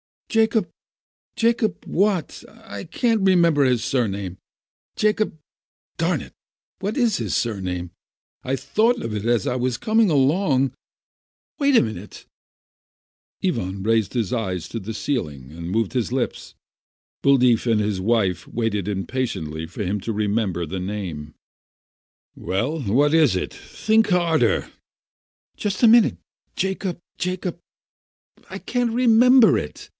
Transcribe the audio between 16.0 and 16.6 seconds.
Digitized byV^iOOQlC 874